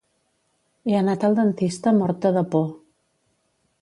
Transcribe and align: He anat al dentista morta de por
He 0.87 0.95
anat 1.01 1.25
al 1.29 1.37
dentista 1.41 1.93
morta 1.99 2.33
de 2.39 2.43
por 2.57 2.67